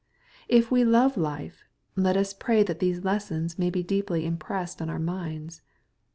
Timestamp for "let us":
1.95-2.33